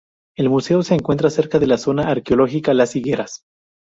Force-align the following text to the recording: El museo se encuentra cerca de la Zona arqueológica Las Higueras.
El 0.35 0.49
museo 0.49 0.81
se 0.81 0.95
encuentra 0.95 1.29
cerca 1.29 1.59
de 1.59 1.67
la 1.67 1.77
Zona 1.77 2.09
arqueológica 2.09 2.73
Las 2.73 2.95
Higueras. 2.95 3.43